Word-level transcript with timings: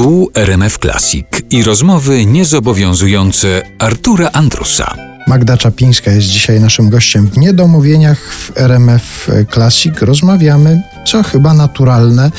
Tu 0.00 0.30
RMF 0.34 0.78
Classic 0.78 1.26
i 1.50 1.62
rozmowy 1.62 2.26
niezobowiązujące 2.26 3.62
Artura 3.78 4.30
Andrusa. 4.32 4.94
Magda 5.26 5.56
Czapińska 5.56 6.10
jest 6.10 6.26
dzisiaj 6.26 6.60
naszym 6.60 6.90
gościem 6.90 7.26
w 7.26 7.38
Niedomówieniach 7.38 8.18
w 8.18 8.58
RMF 8.58 9.30
Classic. 9.52 9.92
Rozmawiamy, 10.00 10.82
co 11.06 11.22
chyba 11.22 11.54
naturalne, 11.54 12.30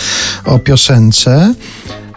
o 0.45 0.59
piosence. 0.59 1.53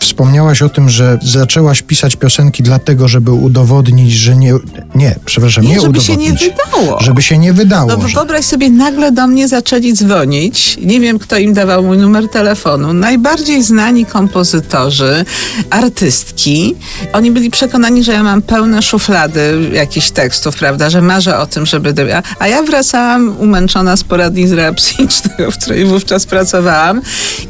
Wspomniałaś 0.04 0.62
o 0.62 0.68
tym, 0.68 0.90
że 0.90 1.18
zaczęłaś 1.22 1.82
pisać 1.82 2.16
piosenki 2.16 2.62
dlatego, 2.62 3.08
żeby 3.08 3.30
udowodnić, 3.32 4.12
że 4.12 4.36
nie. 4.36 4.54
Nie, 4.94 5.16
przepraszam, 5.24 5.64
nie, 5.64 5.70
Nie, 5.70 5.80
żeby 5.80 5.88
udowodnić. 5.98 6.26
się 6.26 6.32
nie 6.32 6.50
wydało. 6.50 7.00
Żeby 7.00 7.22
się 7.22 7.38
nie 7.38 7.52
wydało. 7.52 7.96
No 7.96 8.08
że... 8.08 8.14
wyobraź 8.14 8.44
sobie, 8.44 8.70
nagle 8.70 9.12
do 9.12 9.26
mnie 9.26 9.48
zaczęli 9.48 9.92
dzwonić. 9.92 10.78
Nie 10.82 11.00
wiem, 11.00 11.18
kto 11.18 11.36
im 11.38 11.54
dawał 11.54 11.82
mój 11.82 11.98
numer 11.98 12.28
telefonu. 12.28 12.92
Najbardziej 12.92 13.62
znani 13.62 14.06
kompozytorzy, 14.06 15.24
artystki. 15.70 16.74
Oni 17.12 17.30
byli 17.30 17.50
przekonani, 17.50 18.04
że 18.04 18.12
ja 18.12 18.22
mam 18.22 18.42
pełne 18.42 18.82
szuflady 18.82 19.70
jakichś 19.72 20.10
tekstów, 20.10 20.56
prawda, 20.56 20.90
że 20.90 21.02
marzę 21.02 21.38
o 21.38 21.46
tym, 21.46 21.66
żeby... 21.66 21.94
A- 22.38 22.48
ja 22.48 22.62
wracałam 22.62 23.36
umęczona 23.38 23.96
z 23.96 24.04
poradni 24.04 24.42
Izraela 24.42 24.72
Psychicznego, 24.84 25.50
w 25.50 25.58
której 25.58 25.84
wówczas 25.84 26.26
pracowałam 26.26 27.02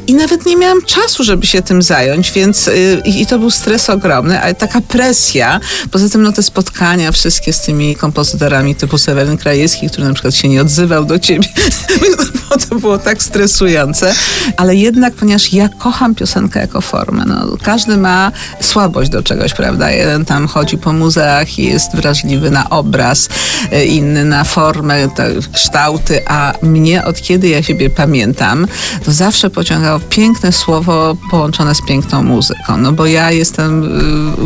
i 0.07 0.13
nawet 0.13 0.45
nie 0.45 0.57
miałam 0.57 0.81
czasu, 0.81 1.23
żeby 1.23 1.45
się 1.47 1.61
tym 1.61 1.81
zająć, 1.81 2.31
więc 2.31 2.44
y, 2.67 3.01
i 3.05 3.21
i 3.21 3.25
to 3.25 3.39
był 3.39 3.51
stres 3.51 3.89
ogromny, 3.89 4.41
ale 4.41 4.55
taka 4.55 4.81
presja. 4.81 5.59
Poza 5.91 6.09
tym 6.09 6.21
no 6.21 6.31
te 6.31 6.43
spotkania 6.43 7.11
wszystkie 7.11 7.53
z 7.53 7.61
tymi 7.61 7.95
kompozytorami 7.95 8.75
typu 8.75 8.97
Seweryn 8.97 9.37
Krajewski, 9.37 9.89
który 9.89 10.07
na 10.07 10.13
przykład 10.13 10.35
się 10.35 10.47
nie 10.47 10.61
odzywał 10.61 11.05
do 11.05 11.19
ciebie. 11.19 11.47
to, 12.57 12.75
było, 12.75 12.97
tak 12.97 13.23
stresujące. 13.23 14.13
Ale 14.57 14.75
jednak, 14.75 15.13
ponieważ 15.13 15.53
ja 15.53 15.69
kocham 15.69 16.15
piosenkę 16.15 16.59
jako 16.59 16.81
formę, 16.81 17.23
no, 17.27 17.57
każdy 17.63 17.97
ma 17.97 18.31
słabość 18.61 19.09
do 19.09 19.23
czegoś, 19.23 19.53
prawda? 19.53 19.91
Jeden 19.91 20.25
tam 20.25 20.47
chodzi 20.47 20.77
po 20.77 20.93
muzeach 20.93 21.59
i 21.59 21.63
jest 21.63 21.95
wrażliwy 21.95 22.51
na 22.51 22.69
obraz, 22.69 23.29
y, 23.73 23.85
inny 23.85 24.25
na 24.25 24.43
formę, 24.43 25.07
kształty, 25.53 26.27
a 26.27 26.53
mnie 26.61 27.05
od 27.05 27.21
kiedy 27.21 27.47
ja 27.47 27.63
siebie 27.63 27.89
pamiętam, 27.89 28.67
to 29.05 29.11
zawsze 29.11 29.49
pociągało 29.49 29.99
piękne 29.99 30.51
słowo 30.51 31.17
połączone 31.31 31.75
z 31.75 31.81
piękną 31.81 32.23
muzyką. 32.23 32.77
No 32.77 32.91
bo 32.91 33.05
ja 33.05 33.31
jestem 33.31 33.83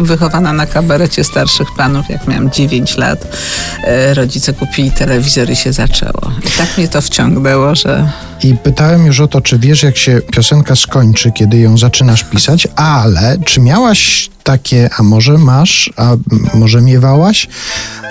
y, 0.01 0.03
wychowana 0.03 0.53
na 0.53 0.65
kabarecie 0.65 1.23
starszych 1.23 1.67
panów, 1.77 2.09
jak 2.09 2.27
miałam 2.27 2.51
9 2.51 2.97
lat. 2.97 3.23
Y, 3.23 4.13
Rodzice 4.13 4.53
kupili 4.53 4.91
telewizor 4.91 5.49
i 5.49 5.55
się 5.55 5.73
zaczęło. 5.73 6.31
I 6.45 6.49
tak 6.57 6.77
mnie 6.77 6.87
to 6.87 7.01
wciągnęło, 7.01 7.75
że 7.75 7.98
I 8.43 8.55
pytałem 8.55 9.05
już 9.05 9.19
o 9.19 9.27
to, 9.27 9.41
czy 9.41 9.59
wiesz, 9.59 9.83
jak 9.83 9.97
się 9.97 10.21
piosenka 10.31 10.75
skończy, 10.75 11.31
kiedy 11.31 11.59
ją 11.59 11.77
zaczynasz 11.77 12.23
pisać, 12.23 12.67
ale 12.75 13.37
czy 13.45 13.59
miałaś 13.59 14.29
takie, 14.43 14.89
a 14.97 15.03
może 15.03 15.37
masz, 15.37 15.93
a 15.97 16.15
może 16.53 16.81
miewałaś, 16.81 17.47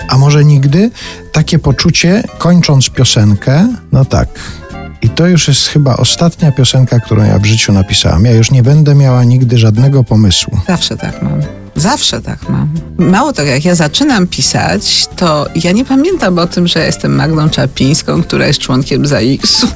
a 0.09 0.17
może 0.17 0.45
nigdy, 0.45 0.91
takie 1.31 1.59
poczucie, 1.59 2.23
kończąc 2.37 2.89
piosenkę, 2.89 3.67
no 3.91 4.05
tak. 4.05 4.29
I 5.01 5.09
to 5.09 5.27
już 5.27 5.47
jest 5.47 5.67
chyba 5.67 5.97
ostatnia 5.97 6.51
piosenka, 6.51 6.99
którą 6.99 7.23
ja 7.23 7.39
w 7.39 7.45
życiu 7.45 7.73
napisałam. 7.73 8.25
Ja 8.25 8.31
już 8.31 8.51
nie 8.51 8.63
będę 8.63 8.95
miała 8.95 9.23
nigdy 9.23 9.57
żadnego 9.57 10.03
pomysłu. 10.03 10.57
Zawsze 10.67 10.97
tak 10.97 11.21
mam. 11.21 11.58
Zawsze 11.79 12.21
tak 12.21 12.49
mam. 12.49 12.69
Mało 12.97 13.33
tego, 13.33 13.49
jak 13.49 13.65
ja 13.65 13.75
zaczynam 13.75 14.27
pisać, 14.27 15.07
to 15.15 15.45
ja 15.55 15.71
nie 15.71 15.85
pamiętam 15.85 16.39
o 16.39 16.47
tym, 16.47 16.67
że 16.67 16.85
jestem 16.85 17.15
Magdą 17.15 17.49
Czapińską, 17.49 18.23
która 18.23 18.47
jest 18.47 18.59
członkiem 18.59 19.07
ZAX-u 19.07 19.67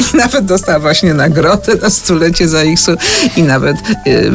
i 0.00 0.01
nawet 0.24 0.44
dostała 0.44 0.78
właśnie 0.78 1.14
nagrodę 1.14 1.74
na 1.82 1.90
stulecie 1.90 2.48
ZAX-u 2.48 2.92
i 3.36 3.42
nawet 3.42 3.76
y, 4.06 4.30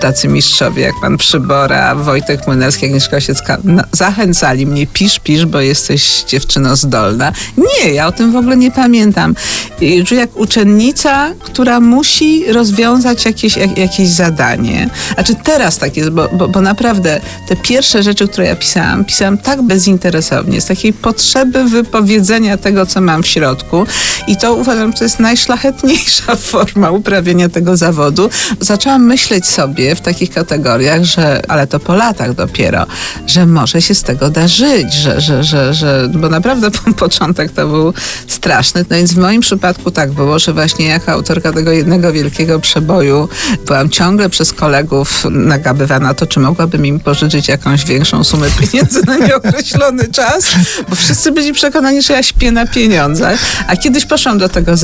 tacy 0.00 0.28
mistrzowie 0.28 0.82
jak 0.82 0.94
pan 1.00 1.16
Przybora, 1.16 1.94
Wojtek 1.94 2.46
Młynarski, 2.46 2.86
Agnieszka 2.86 3.16
Osiecka 3.16 3.58
na, 3.64 3.84
zachęcali 3.92 4.66
mnie, 4.66 4.86
pisz, 4.86 5.18
pisz, 5.18 5.46
bo 5.46 5.60
jesteś 5.60 6.24
dziewczyno 6.28 6.76
zdolna. 6.76 7.32
Nie, 7.56 7.92
ja 7.92 8.06
o 8.06 8.12
tym 8.12 8.32
w 8.32 8.36
ogóle 8.36 8.56
nie 8.56 8.70
pamiętam. 8.70 9.34
Y, 9.82 10.04
Czuję 10.04 10.20
jak 10.20 10.36
uczennica, 10.36 11.30
która 11.40 11.80
musi 11.80 12.52
rozwiązać 12.52 13.24
jakieś, 13.24 13.56
jak, 13.56 13.78
jakieś 13.78 14.08
zadanie. 14.08 14.88
Znaczy 15.14 15.34
teraz 15.44 15.78
tak 15.78 15.96
jest, 15.96 16.10
bo, 16.10 16.28
bo, 16.32 16.48
bo 16.48 16.60
naprawdę 16.60 17.20
te 17.48 17.56
pierwsze 17.56 18.02
rzeczy, 18.02 18.28
które 18.28 18.46
ja 18.46 18.56
pisałam, 18.56 19.04
pisałam 19.04 19.38
tak 19.38 19.62
bezinteresownie, 19.62 20.60
z 20.60 20.66
takiej 20.66 20.92
potrzeby 20.92 21.64
wypowiedzenia 21.64 22.56
tego, 22.56 22.86
co 22.86 23.00
mam 23.00 23.22
w 23.22 23.26
środku 23.26 23.86
i 24.26 24.36
to 24.36 24.54
uważam, 24.54 24.92
że 24.92 24.98
to 24.98 25.04
jest 25.04 25.20
najszlachetniejsza 25.22 26.36
forma 26.52 26.90
uprawiania 26.90 27.48
tego 27.48 27.76
zawodu. 27.76 28.30
Zaczęłam 28.60 29.06
myśleć 29.06 29.46
sobie 29.46 29.94
w 29.94 30.00
takich 30.00 30.30
kategoriach, 30.30 31.04
że, 31.04 31.42
ale 31.48 31.66
to 31.66 31.80
po 31.80 31.94
latach 31.94 32.34
dopiero, 32.34 32.86
że 33.26 33.46
może 33.46 33.82
się 33.82 33.94
z 33.94 34.02
tego 34.02 34.30
da 34.30 34.48
żyć, 34.48 34.94
że, 34.94 35.20
że, 35.20 35.44
że, 35.44 35.74
że 35.74 36.08
bo 36.14 36.28
naprawdę 36.28 36.70
po 36.84 36.92
początek 36.92 37.52
to 37.52 37.68
był 37.68 37.94
straszny. 38.26 38.84
No 38.90 38.96
więc 38.96 39.12
w 39.12 39.18
moim 39.18 39.40
przypadku 39.40 39.90
tak 39.90 40.12
było, 40.12 40.38
że 40.38 40.52
właśnie 40.52 40.86
jako 40.86 41.12
autorka 41.12 41.52
tego 41.52 41.72
jednego 41.72 42.12
wielkiego 42.12 42.60
przeboju 42.60 43.28
byłam 43.66 43.90
ciągle 43.90 44.28
przez 44.28 44.52
kolegów 44.52 45.24
nagabywana 45.30 46.14
to, 46.14 46.26
czy 46.26 46.40
mogłabym 46.40 46.86
im 46.86 47.00
pożyczyć 47.00 47.48
jakąś 47.48 47.84
większą 47.84 48.24
sumę 48.24 48.46
pieniędzy 48.60 49.02
na 49.06 49.16
nieokreślony 49.16 50.08
czas, 50.08 50.46
bo 50.88 50.96
wszyscy 50.96 51.32
byli 51.32 51.52
przekonani, 51.52 52.02
że 52.02 52.12
ja 52.12 52.22
śpię 52.22 52.52
na 52.52 52.66
pieniądzach. 52.66 53.38
A 53.66 53.76
kiedyś 53.76 54.04
poszłam 54.04 54.38
do 54.38 54.48
tego 54.48 54.76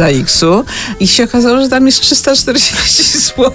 I 1.00 1.08
się 1.08 1.24
okazało, 1.24 1.60
że 1.60 1.68
tam 1.68 1.86
jest 1.86 2.00
340 2.00 3.18
zł. 3.18 3.52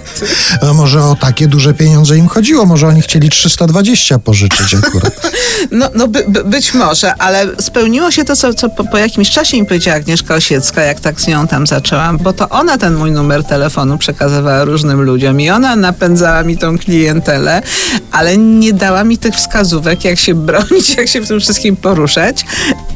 A 0.70 0.72
może 0.72 1.02
o 1.02 1.16
takie 1.20 1.48
duże 1.48 1.74
pieniądze 1.74 2.16
im 2.16 2.28
chodziło? 2.28 2.66
Może 2.66 2.86
oni 2.86 3.02
chcieli 3.02 3.30
320 3.30 4.18
pożyczyć 4.18 4.74
akurat. 4.74 5.20
No, 5.70 5.90
no 5.94 6.08
by, 6.08 6.24
by, 6.28 6.44
być 6.44 6.74
może, 6.74 7.14
ale 7.14 7.46
spełniło 7.60 8.10
się 8.10 8.24
to, 8.24 8.36
co, 8.36 8.54
co 8.54 8.68
po, 8.68 8.84
po 8.84 8.98
jakimś 8.98 9.30
czasie 9.30 9.60
mi 9.60 9.66
powiedziała 9.66 9.96
Agnieszka 9.96 10.34
Osiecka, 10.34 10.82
jak 10.82 11.00
tak 11.00 11.20
z 11.20 11.26
nią 11.26 11.46
tam 11.46 11.66
zaczęłam, 11.66 12.18
bo 12.18 12.32
to 12.32 12.48
ona 12.48 12.78
ten 12.78 12.94
mój 12.94 13.12
numer 13.12 13.44
telefonu 13.44 13.98
przekazywała 13.98 14.64
różnym 14.64 15.02
ludziom 15.02 15.40
i 15.40 15.50
ona 15.50 15.76
napędzała 15.76 16.42
mi 16.42 16.58
tą 16.58 16.78
klientelę, 16.78 17.62
ale 18.12 18.36
nie 18.36 18.72
dała 18.72 19.04
mi 19.04 19.18
tych 19.18 19.34
wskazówek, 19.34 20.04
jak 20.04 20.18
się 20.18 20.34
bronić, 20.34 20.88
jak 20.98 21.08
się 21.08 21.20
w 21.20 21.28
tym 21.28 21.40
wszystkim 21.40 21.76
poruszać. 21.76 22.44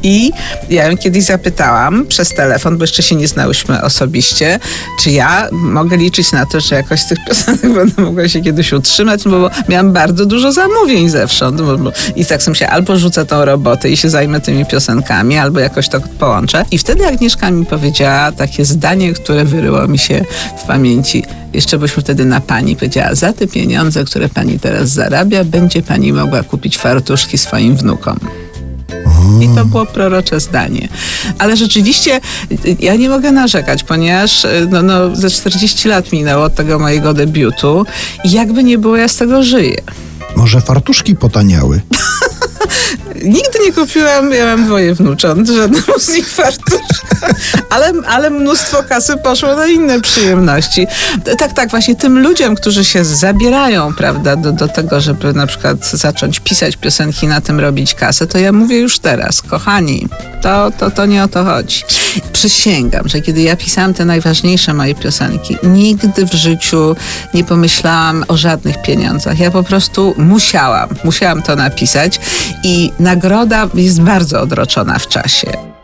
I 0.03 0.31
ja 0.69 0.87
ją 0.87 0.97
kiedyś 0.97 1.23
zapytałam 1.23 2.05
przez 2.05 2.29
telefon, 2.33 2.77
bo 2.77 2.83
jeszcze 2.83 3.03
się 3.03 3.15
nie 3.15 3.27
znałyśmy 3.27 3.68
osobiście, 3.81 4.59
czy 4.99 5.11
ja 5.11 5.47
mogę 5.51 5.97
liczyć 5.97 6.31
na 6.31 6.45
to, 6.45 6.59
że 6.59 6.75
jakoś 6.75 7.01
z 7.01 7.07
tych 7.07 7.17
piosenek 7.27 7.73
będę 7.75 8.01
mogła 8.01 8.27
się 8.27 8.41
kiedyś 8.41 8.73
utrzymać, 8.73 9.25
no 9.25 9.31
bo 9.31 9.49
miałam 9.69 9.93
bardzo 9.93 10.25
dużo 10.25 10.51
zamówień 10.51 11.09
zewsząd. 11.09 11.61
Bo, 11.61 11.77
bo, 11.77 11.91
I 12.15 12.25
tak 12.25 12.43
sobie 12.43 12.51
myślałam, 12.51 12.75
albo 12.75 12.97
rzucę 12.97 13.25
tą 13.25 13.45
robotę 13.45 13.89
i 13.89 13.97
się 13.97 14.09
zajmę 14.09 14.41
tymi 14.41 14.65
piosenkami, 14.65 15.37
albo 15.37 15.59
jakoś 15.59 15.89
to 15.89 16.01
połączę. 16.19 16.65
I 16.71 16.77
wtedy 16.77 17.07
Agnieszka 17.07 17.51
mi 17.51 17.65
powiedziała 17.65 18.31
takie 18.31 18.65
zdanie, 18.65 19.13
które 19.13 19.45
wyryło 19.45 19.87
mi 19.87 19.97
się 19.97 20.25
w 20.57 20.63
pamięci. 20.63 21.23
Jeszcze 21.53 21.77
byśmy 21.77 22.03
wtedy 22.03 22.25
na 22.25 22.41
pani 22.41 22.75
powiedziała, 22.75 23.15
za 23.15 23.33
te 23.33 23.47
pieniądze, 23.47 24.05
które 24.05 24.29
pani 24.29 24.59
teraz 24.59 24.89
zarabia, 24.89 25.43
będzie 25.43 25.81
pani 25.81 26.13
mogła 26.13 26.43
kupić 26.43 26.77
fartuszki 26.77 27.37
swoim 27.37 27.75
wnukom. 27.75 28.19
I 29.41 29.49
to 29.55 29.65
było 29.65 29.85
prorocze 29.85 30.39
zdanie. 30.39 30.87
Ale 31.39 31.57
rzeczywiście 31.57 32.21
ja 32.79 32.95
nie 32.95 33.09
mogę 33.09 33.31
narzekać, 33.31 33.83
ponieważ 33.83 34.45
y, 34.45 34.67
no, 34.69 34.81
no, 34.81 35.15
ze 35.15 35.29
40 35.29 35.87
lat 35.87 36.11
minęło 36.11 36.43
od 36.43 36.55
tego 36.55 36.79
mojego 36.79 37.13
debiutu 37.13 37.85
i 38.23 38.31
jakby 38.31 38.63
nie 38.63 38.77
było, 38.77 38.97
ja 38.97 39.07
z 39.07 39.15
tego 39.15 39.43
żyję. 39.43 39.81
Może 40.35 40.61
fartuszki 40.61 41.15
potaniały? 41.15 41.81
Nigdy 43.23 43.59
nie 43.65 43.73
kupiłam, 43.73 44.29
miałam 44.29 44.65
dwoje 44.65 44.95
wnucząt, 44.95 45.49
żadnemu 45.49 45.99
z 45.99 46.13
nich 46.13 46.29
fartuszka, 46.29 47.27
ale, 47.69 47.93
ale 48.07 48.29
mnóstwo 48.29 48.83
kasy 48.83 49.17
poszło 49.17 49.55
na 49.55 49.67
inne 49.67 50.01
przyjemności. 50.01 50.87
Tak, 51.37 51.53
tak, 51.53 51.69
właśnie 51.69 51.95
tym 51.95 52.19
ludziom, 52.19 52.55
którzy 52.55 52.85
się 52.85 53.05
zabierają, 53.05 53.93
prawda, 53.93 54.35
do, 54.35 54.51
do 54.51 54.67
tego, 54.67 55.01
żeby 55.01 55.33
na 55.33 55.47
przykład 55.47 55.85
zacząć 55.85 56.39
pisać 56.39 56.77
piosenki, 56.77 57.27
na 57.27 57.41
tym 57.41 57.59
robić 57.59 57.93
kasę, 57.93 58.27
to 58.27 58.37
ja 58.37 58.51
mówię 58.51 58.79
już 58.79 58.99
teraz, 58.99 59.41
kochani, 59.41 60.07
to, 60.41 60.71
to, 60.71 60.91
to 60.91 61.05
nie 61.05 61.23
o 61.23 61.27
to 61.27 61.43
chodzi. 61.43 61.83
Przysięgam, 62.33 63.07
że 63.07 63.21
kiedy 63.21 63.41
ja 63.41 63.55
pisałam 63.55 63.93
te 63.93 64.05
najważniejsze 64.05 64.73
moje 64.73 64.95
piosenki, 64.95 65.57
nigdy 65.63 66.25
w 66.25 66.33
życiu 66.33 66.95
nie 67.33 67.43
pomyślałam 67.43 68.25
o 68.27 68.37
żadnych 68.37 68.81
pieniądzach. 68.81 69.39
Ja 69.39 69.51
po 69.51 69.63
prostu 69.63 70.15
musiałam, 70.17 70.89
musiałam 71.03 71.41
to 71.41 71.55
napisać 71.55 72.19
i 72.63 72.91
nagroda 73.09 73.67
jest 73.73 74.01
bardzo 74.01 74.41
odroczona 74.41 74.99
w 74.99 75.07
czasie. 75.07 75.78